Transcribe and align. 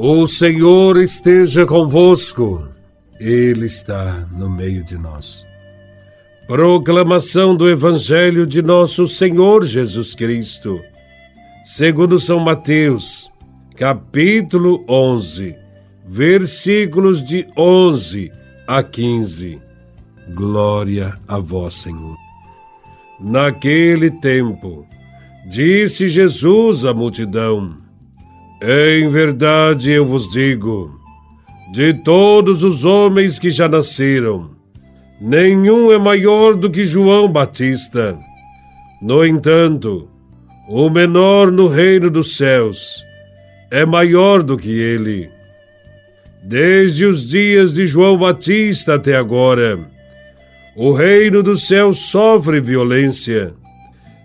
O 0.00 0.28
Senhor 0.28 0.96
esteja 0.98 1.66
convosco, 1.66 2.68
Ele 3.18 3.66
está 3.66 4.28
no 4.30 4.48
meio 4.48 4.84
de 4.84 4.96
nós. 4.96 5.44
Proclamação 6.46 7.56
do 7.56 7.68
Evangelho 7.68 8.46
de 8.46 8.62
Nosso 8.62 9.08
Senhor 9.08 9.66
Jesus 9.66 10.14
Cristo, 10.14 10.80
segundo 11.64 12.20
São 12.20 12.38
Mateus, 12.38 13.28
capítulo 13.74 14.84
11, 14.88 15.56
versículos 16.06 17.20
de 17.20 17.44
11 17.56 18.30
a 18.68 18.84
15. 18.84 19.60
Glória 20.32 21.18
a 21.26 21.40
Vós, 21.40 21.74
Senhor. 21.74 22.16
Naquele 23.18 24.12
tempo, 24.12 24.86
disse 25.50 26.08
Jesus 26.08 26.84
à 26.84 26.94
multidão: 26.94 27.87
em 28.60 29.08
verdade 29.10 29.90
eu 29.90 30.04
vos 30.04 30.28
digo: 30.28 30.98
de 31.72 31.92
todos 31.94 32.62
os 32.62 32.84
homens 32.84 33.38
que 33.38 33.50
já 33.50 33.68
nasceram, 33.68 34.50
nenhum 35.20 35.92
é 35.92 35.98
maior 35.98 36.54
do 36.54 36.70
que 36.70 36.84
João 36.84 37.30
Batista. 37.30 38.18
No 39.00 39.24
entanto, 39.24 40.08
o 40.68 40.90
menor 40.90 41.52
no 41.52 41.68
reino 41.68 42.10
dos 42.10 42.36
céus 42.36 43.04
é 43.70 43.86
maior 43.86 44.42
do 44.42 44.58
que 44.58 44.70
ele. 44.70 45.30
Desde 46.42 47.04
os 47.04 47.28
dias 47.28 47.74
de 47.74 47.86
João 47.86 48.18
Batista 48.18 48.94
até 48.94 49.16
agora, 49.16 49.78
o 50.74 50.92
reino 50.92 51.42
dos 51.42 51.66
céus 51.66 51.98
sofre 51.98 52.60
violência, 52.60 53.54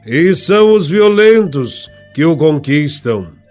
e 0.06 0.34
são 0.36 0.74
os 0.74 0.88
violentos 0.88 1.90
que 2.14 2.24
o 2.24 2.38
conquistam. 2.38 3.43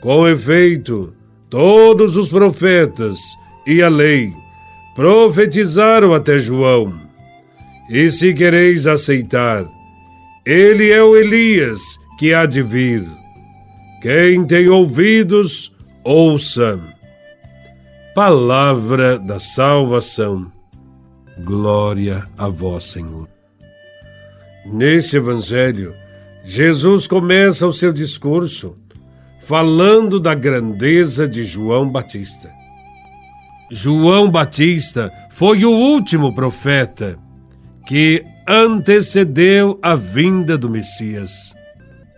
Com 0.00 0.26
efeito, 0.26 1.14
todos 1.50 2.16
os 2.16 2.28
profetas 2.28 3.18
e 3.66 3.82
a 3.82 3.88
lei 3.88 4.32
profetizaram 4.94 6.14
até 6.14 6.40
João. 6.40 6.98
E 7.90 8.10
se 8.10 8.32
quereis 8.32 8.86
aceitar, 8.86 9.68
ele 10.46 10.90
é 10.90 11.02
o 11.02 11.16
Elias 11.16 11.80
que 12.18 12.32
há 12.32 12.46
de 12.46 12.62
vir. 12.62 13.04
Quem 14.00 14.46
tem 14.46 14.68
ouvidos, 14.68 15.70
ouça. 16.02 16.80
Palavra 18.14 19.18
da 19.18 19.38
salvação. 19.38 20.50
Glória 21.44 22.26
a 22.38 22.48
vós, 22.48 22.84
Senhor. 22.84 23.28
Nesse 24.64 25.16
evangelho, 25.16 25.94
Jesus 26.44 27.06
começa 27.06 27.66
o 27.66 27.72
seu 27.72 27.92
discurso 27.92 28.76
falando 29.50 30.20
da 30.20 30.32
grandeza 30.32 31.26
de 31.28 31.42
João 31.42 31.90
Batista. 31.90 32.52
João 33.68 34.30
Batista 34.30 35.12
foi 35.28 35.64
o 35.64 35.72
último 35.72 36.32
profeta 36.32 37.18
que 37.84 38.24
antecedeu 38.46 39.76
a 39.82 39.96
vinda 39.96 40.56
do 40.56 40.70
Messias. 40.70 41.52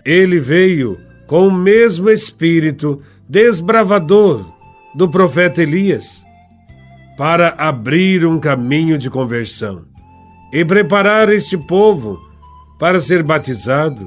Ele 0.04 0.38
veio 0.38 1.00
com 1.26 1.48
o 1.48 1.50
mesmo 1.50 2.10
espírito 2.10 3.00
desbravador 3.26 4.44
do 4.94 5.08
profeta 5.08 5.62
Elias 5.62 6.22
para 7.16 7.54
abrir 7.56 8.26
um 8.26 8.38
caminho 8.38 8.98
de 8.98 9.08
conversão 9.08 9.86
e 10.52 10.66
preparar 10.66 11.30
este 11.30 11.56
povo 11.56 12.18
para 12.78 13.00
ser 13.00 13.22
batizado 13.22 14.06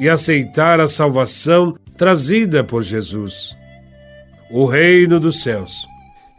e 0.00 0.08
aceitar 0.08 0.80
a 0.80 0.88
salvação 0.88 1.76
trazida 1.96 2.62
por 2.62 2.82
Jesus. 2.82 3.56
O 4.50 4.66
reino 4.66 5.18
dos 5.18 5.42
céus 5.42 5.86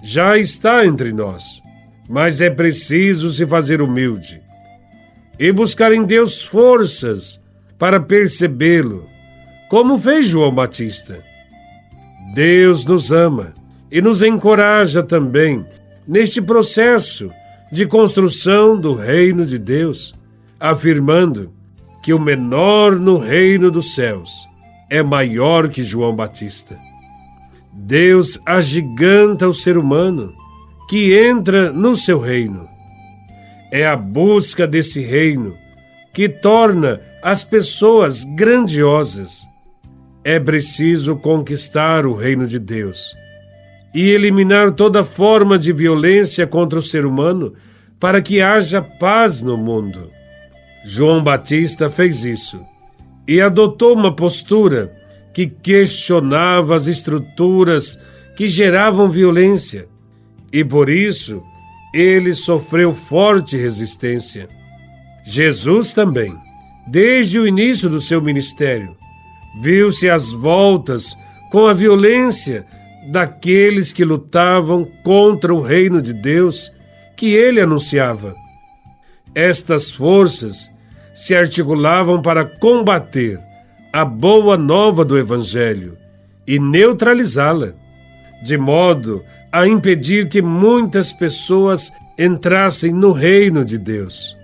já 0.03 0.37
está 0.37 0.85
entre 0.85 1.11
nós, 1.11 1.61
mas 2.07 2.39
é 2.39 2.49
preciso 2.49 3.31
se 3.31 3.45
fazer 3.45 3.81
humilde 3.81 4.41
e 5.39 5.51
buscar 5.51 5.91
em 5.91 6.03
Deus 6.03 6.43
forças 6.43 7.39
para 7.77 7.99
percebê-lo, 7.99 9.07
como 9.69 9.99
fez 9.99 10.27
João 10.27 10.53
Batista. 10.53 11.23
Deus 12.33 12.85
nos 12.85 13.11
ama 13.11 13.53
e 13.91 14.01
nos 14.01 14.21
encoraja 14.21 15.03
também 15.03 15.65
neste 16.07 16.41
processo 16.41 17.29
de 17.71 17.85
construção 17.85 18.79
do 18.79 18.93
reino 18.93 19.45
de 19.45 19.57
Deus, 19.57 20.15
afirmando 20.59 21.53
que 22.01 22.13
o 22.13 22.19
menor 22.19 22.95
no 22.95 23.17
reino 23.17 23.69
dos 23.69 23.93
céus 23.93 24.47
é 24.89 25.03
maior 25.03 25.69
que 25.69 25.83
João 25.83 26.15
Batista. 26.15 26.77
Deus 27.73 28.39
agiganta 28.45 29.47
o 29.47 29.53
ser 29.53 29.77
humano 29.77 30.33
que 30.89 31.17
entra 31.17 31.71
no 31.71 31.95
seu 31.95 32.19
reino. 32.19 32.67
É 33.71 33.85
a 33.85 33.95
busca 33.95 34.65
desse 34.65 35.01
reino 35.01 35.55
que 36.13 36.29
torna 36.29 37.01
as 37.21 37.43
pessoas 37.43 38.23
grandiosas. 38.23 39.45
É 40.23 40.39
preciso 40.39 41.17
conquistar 41.17 42.05
o 42.05 42.13
reino 42.13 42.47
de 42.47 42.57
Deus 42.57 43.15
e 43.93 44.09
eliminar 44.09 44.71
toda 44.71 45.03
forma 45.03 45.57
de 45.57 45.71
violência 45.71 46.47
contra 46.47 46.79
o 46.79 46.81
ser 46.81 47.05
humano 47.05 47.53
para 47.99 48.21
que 48.21 48.41
haja 48.41 48.81
paz 48.81 49.41
no 49.41 49.57
mundo. 49.57 50.09
João 50.85 51.23
Batista 51.23 51.89
fez 51.89 52.23
isso 52.23 52.59
e 53.27 53.41
adotou 53.41 53.93
uma 53.93 54.15
postura 54.15 54.95
que 55.33 55.47
questionava 55.47 56.75
as 56.75 56.87
estruturas 56.87 57.99
que 58.35 58.47
geravam 58.47 59.09
violência, 59.09 59.87
e 60.51 60.63
por 60.63 60.89
isso 60.89 61.43
ele 61.93 62.33
sofreu 62.33 62.95
forte 62.95 63.57
resistência. 63.57 64.47
Jesus 65.25 65.91
também, 65.91 66.33
desde 66.87 67.37
o 67.39 67.47
início 67.47 67.89
do 67.89 67.99
seu 67.99 68.21
ministério, 68.21 68.95
viu-se 69.61 70.09
às 70.09 70.31
voltas 70.31 71.17
com 71.51 71.65
a 71.65 71.73
violência 71.73 72.65
daqueles 73.09 73.93
que 73.93 74.05
lutavam 74.05 74.85
contra 75.03 75.53
o 75.53 75.61
reino 75.61 76.01
de 76.01 76.13
Deus 76.13 76.71
que 77.15 77.33
ele 77.33 77.59
anunciava. 77.59 78.35
Estas 79.33 79.91
forças 79.91 80.71
se 81.17 81.33
articulavam 81.33 82.21
para 82.21 82.45
combater 82.45 83.39
a 83.91 84.05
boa 84.05 84.55
nova 84.55 85.03
do 85.03 85.17
Evangelho 85.17 85.97
e 86.45 86.59
neutralizá-la, 86.59 87.73
de 88.43 88.55
modo 88.55 89.25
a 89.51 89.67
impedir 89.67 90.29
que 90.29 90.43
muitas 90.43 91.11
pessoas 91.11 91.91
entrassem 92.19 92.93
no 92.93 93.13
reino 93.13 93.65
de 93.65 93.79
Deus. 93.79 94.37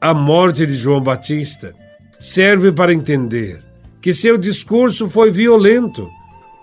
A 0.00 0.12
morte 0.12 0.66
de 0.66 0.74
João 0.74 1.00
Batista 1.00 1.72
serve 2.18 2.72
para 2.72 2.92
entender 2.92 3.62
que 4.00 4.12
seu 4.12 4.36
discurso 4.36 5.08
foi 5.08 5.30
violento 5.30 6.10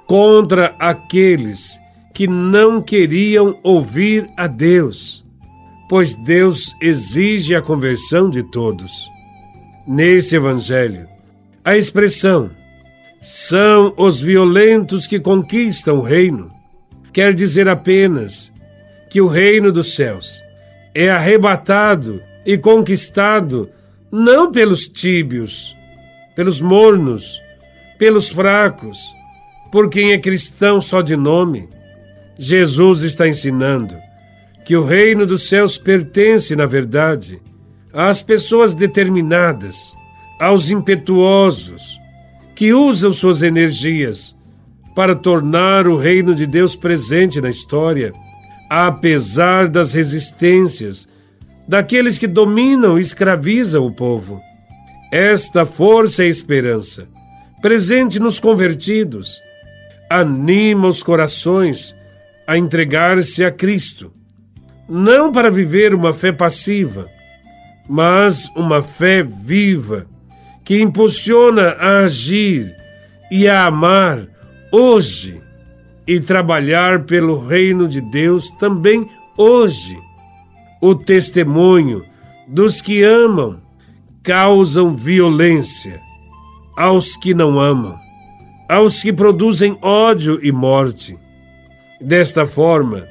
contra 0.05 0.75
aqueles 0.77 1.79
que 2.13 2.27
não 2.27 2.81
queriam 2.81 3.57
ouvir 3.63 4.29
a 4.35 4.47
Deus, 4.47 5.23
pois 5.87 6.13
Deus 6.13 6.75
exige 6.81 7.55
a 7.55 7.61
conversão 7.61 8.29
de 8.29 8.43
todos. 8.43 9.09
Nesse 9.91 10.35
evangelho, 10.35 11.09
a 11.65 11.75
expressão 11.75 12.51
são 13.19 13.91
os 13.97 14.21
violentos 14.21 15.07
que 15.07 15.19
conquistam 15.19 15.97
o 15.97 16.03
reino 16.03 16.51
quer 17.11 17.33
dizer 17.33 17.67
apenas 17.67 18.53
que 19.09 19.19
o 19.19 19.25
reino 19.25 19.71
dos 19.71 19.95
céus 19.95 20.43
é 20.93 21.09
arrebatado 21.09 22.21
e 22.45 22.55
conquistado 22.55 23.67
não 24.11 24.51
pelos 24.51 24.87
tíbios, 24.87 25.75
pelos 26.35 26.61
mornos, 26.61 27.41
pelos 27.97 28.29
fracos, 28.29 28.99
por 29.71 29.89
quem 29.89 30.11
é 30.11 30.19
cristão 30.19 30.83
só 30.83 31.01
de 31.01 31.15
nome. 31.15 31.67
Jesus 32.37 33.01
está 33.01 33.27
ensinando 33.27 33.97
que 34.63 34.77
o 34.77 34.83
reino 34.83 35.25
dos 35.25 35.49
céus 35.49 35.79
pertence, 35.79 36.55
na 36.55 36.67
verdade, 36.67 37.41
às 37.93 38.21
pessoas 38.21 38.73
determinadas, 38.73 39.95
aos 40.39 40.69
impetuosos, 40.69 41.99
que 42.55 42.73
usam 42.73 43.11
suas 43.11 43.41
energias 43.41 44.35
para 44.95 45.15
tornar 45.15 45.87
o 45.87 45.95
reino 45.95 46.35
de 46.35 46.45
Deus 46.45 46.75
presente 46.75 47.39
na 47.39 47.49
história, 47.49 48.13
apesar 48.69 49.67
das 49.67 49.93
resistências 49.93 51.07
daqueles 51.67 52.17
que 52.17 52.27
dominam 52.27 52.97
e 52.97 53.01
escravizam 53.01 53.85
o 53.85 53.91
povo. 53.91 54.41
Esta 55.11 55.65
força 55.65 56.25
e 56.25 56.29
esperança, 56.29 57.07
presente 57.61 58.19
nos 58.19 58.39
convertidos, 58.39 59.41
anima 60.09 60.87
os 60.87 61.01
corações 61.01 61.95
a 62.47 62.57
entregar-se 62.57 63.43
a 63.43 63.51
Cristo, 63.51 64.11
não 64.87 65.31
para 65.31 65.51
viver 65.51 65.93
uma 65.93 66.13
fé 66.13 66.31
passiva, 66.31 67.09
mas 67.89 68.47
uma 68.55 68.83
fé 68.83 69.23
viva 69.23 70.05
que 70.63 70.79
impulsiona 70.79 71.69
a 71.71 72.01
agir 72.01 72.75
e 73.31 73.47
a 73.47 73.65
amar 73.65 74.27
hoje 74.71 75.41
e 76.05 76.19
trabalhar 76.19 77.05
pelo 77.05 77.39
reino 77.39 77.87
de 77.87 77.99
Deus 77.99 78.51
também 78.51 79.09
hoje. 79.35 79.97
O 80.79 80.93
testemunho 80.93 82.05
dos 82.47 82.79
que 82.79 83.03
amam 83.03 83.59
causam 84.21 84.95
violência 84.95 85.99
aos 86.77 87.17
que 87.17 87.33
não 87.33 87.59
amam, 87.59 87.97
aos 88.69 89.01
que 89.01 89.11
produzem 89.11 89.77
ódio 89.81 90.39
e 90.43 90.51
morte. 90.51 91.17
Desta 91.99 92.45
forma, 92.45 93.07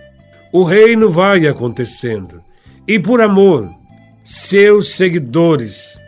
o 0.53 0.63
reino 0.63 1.11
vai 1.11 1.47
acontecendo 1.47 2.41
e, 2.87 2.99
por 2.99 3.21
amor, 3.21 3.78
seus 4.31 4.95
seguidores 4.95 5.99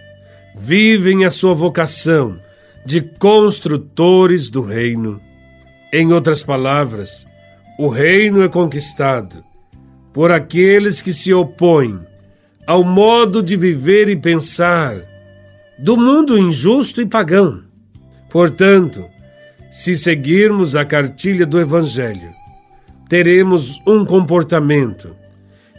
vivem 0.54 1.24
a 1.24 1.30
sua 1.30 1.54
vocação 1.54 2.38
de 2.84 3.00
construtores 3.00 4.50
do 4.50 4.60
reino. 4.60 5.18
Em 5.90 6.12
outras 6.12 6.42
palavras, 6.42 7.26
o 7.78 7.88
reino 7.88 8.42
é 8.42 8.48
conquistado 8.50 9.42
por 10.12 10.30
aqueles 10.30 11.00
que 11.00 11.14
se 11.14 11.32
opõem 11.32 11.98
ao 12.66 12.84
modo 12.84 13.42
de 13.42 13.56
viver 13.56 14.10
e 14.10 14.16
pensar 14.16 14.98
do 15.78 15.96
mundo 15.96 16.36
injusto 16.36 17.00
e 17.00 17.06
pagão. 17.06 17.62
Portanto, 18.28 19.08
se 19.70 19.96
seguirmos 19.96 20.76
a 20.76 20.84
cartilha 20.84 21.46
do 21.46 21.58
Evangelho, 21.58 22.34
teremos 23.08 23.80
um 23.86 24.04
comportamento 24.04 25.16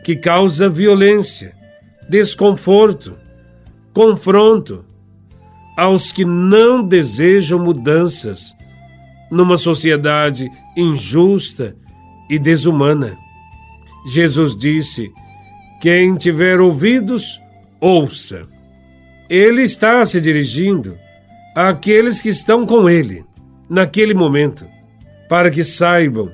que 0.04 0.16
causa 0.16 0.68
violência, 0.68 1.61
desconforto, 2.12 3.16
confronto 3.94 4.84
aos 5.78 6.12
que 6.12 6.25
não 6.25 6.84
desejam 6.84 7.58
mudanças 7.58 8.54
numa 9.31 9.56
sociedade 9.56 10.52
injusta 10.75 11.74
e 12.30 12.38
desumana. 12.38 13.18
Jesus 14.06 14.58
disse: 14.58 15.10
Quem 15.81 16.18
tiver 16.18 16.60
ouvidos, 16.60 17.40
ouça. 17.80 18.46
Ele 19.30 19.62
está 19.62 20.06
se 20.06 20.19
dirigindo 20.19 20.98
àqueles 21.56 22.22
que 22.22 22.28
estão 22.28 22.66
com 22.66 22.90
ele 22.90 23.24
naquele 23.69 24.14
momento, 24.14 24.68
para 25.30 25.50
que 25.50 25.64
saibam 25.64 26.30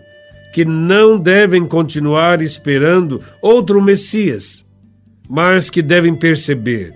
que 0.51 0.65
não 0.65 1.19
devem 1.19 1.67
continuar 1.67 2.41
esperando 2.41 3.21
outro 3.39 3.79
Messias, 3.79 4.65
mas 5.29 5.69
que 5.69 5.81
devem 5.81 6.15
perceber 6.15 6.93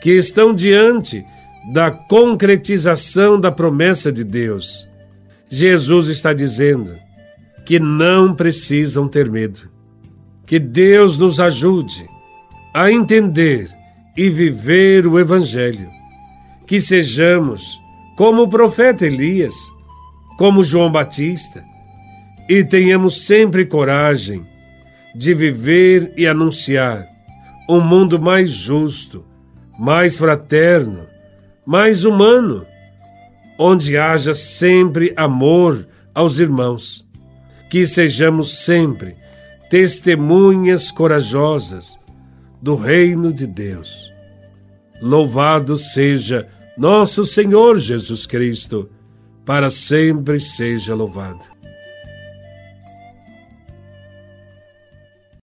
que 0.00 0.10
estão 0.10 0.54
diante 0.54 1.24
da 1.72 1.90
concretização 1.90 3.40
da 3.40 3.50
promessa 3.50 4.12
de 4.12 4.22
Deus. 4.22 4.86
Jesus 5.48 6.08
está 6.08 6.34
dizendo 6.34 6.96
que 7.64 7.80
não 7.80 8.34
precisam 8.34 9.08
ter 9.08 9.30
medo. 9.30 9.70
Que 10.46 10.58
Deus 10.58 11.16
nos 11.16 11.40
ajude 11.40 12.06
a 12.74 12.90
entender 12.90 13.70
e 14.14 14.28
viver 14.28 15.06
o 15.06 15.18
Evangelho. 15.18 15.88
Que 16.66 16.78
sejamos 16.78 17.80
como 18.16 18.42
o 18.42 18.48
profeta 18.48 19.06
Elias, 19.06 19.54
como 20.36 20.62
João 20.62 20.92
Batista, 20.92 21.64
e 22.46 22.62
tenhamos 22.62 23.24
sempre 23.24 23.64
coragem 23.64 24.46
de 25.14 25.32
viver 25.32 26.12
e 26.16 26.26
anunciar 26.26 27.13
um 27.68 27.80
mundo 27.80 28.20
mais 28.20 28.50
justo, 28.50 29.24
mais 29.78 30.16
fraterno, 30.16 31.06
mais 31.66 32.04
humano, 32.04 32.66
onde 33.58 33.96
haja 33.96 34.34
sempre 34.34 35.12
amor 35.16 35.86
aos 36.14 36.38
irmãos. 36.38 37.04
Que 37.70 37.86
sejamos 37.86 38.64
sempre 38.64 39.16
testemunhas 39.68 40.90
corajosas 40.90 41.98
do 42.62 42.76
reino 42.76 43.32
de 43.32 43.46
Deus. 43.46 44.12
Louvado 45.02 45.76
seja 45.76 46.48
nosso 46.78 47.24
Senhor 47.24 47.78
Jesus 47.78 48.26
Cristo, 48.26 48.88
para 49.44 49.70
sempre 49.70 50.38
seja 50.38 50.94
louvado. 50.94 51.53